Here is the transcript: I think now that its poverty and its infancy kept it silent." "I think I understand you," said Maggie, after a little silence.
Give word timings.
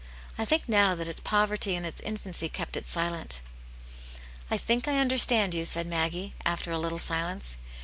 I 0.35 0.45
think 0.45 0.67
now 0.67 0.95
that 0.95 1.07
its 1.07 1.19
poverty 1.19 1.75
and 1.75 1.85
its 1.85 2.01
infancy 2.01 2.49
kept 2.49 2.75
it 2.75 2.87
silent." 2.87 3.41
"I 4.49 4.57
think 4.57 4.87
I 4.87 4.97
understand 4.97 5.53
you," 5.53 5.63
said 5.63 5.85
Maggie, 5.85 6.33
after 6.43 6.71
a 6.71 6.79
little 6.79 6.97
silence. 6.97 7.57